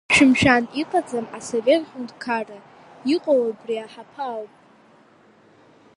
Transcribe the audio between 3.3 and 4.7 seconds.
абри аҳаԥы ауп.